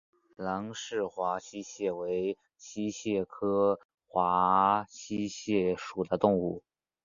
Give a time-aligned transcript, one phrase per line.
[0.37, 6.63] 兰氏华溪蟹为溪蟹科华溪蟹属的动物。